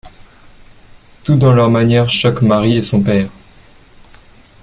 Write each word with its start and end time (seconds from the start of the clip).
Tout 1.23 1.35
dans 1.35 1.53
leurs 1.53 1.69
manières 1.69 2.09
choque 2.09 2.41
Mary 2.41 2.75
et 2.75 2.81
son 2.81 3.03
père. 3.03 3.29